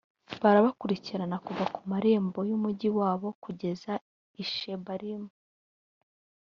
barabakurikirana 0.43 1.37
kuva 1.45 1.65
ku 1.75 1.81
marembo 1.91 2.39
y’umugi 2.49 2.89
wabo 2.97 3.27
kugera 3.43 3.93
i 4.43 4.45
shebarimu 4.51 5.29